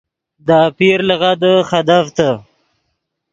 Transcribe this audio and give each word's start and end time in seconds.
دے 0.45 0.55
آپیر 0.67 0.97
لغدے 1.07 1.53
خدیڤتے 1.69 2.29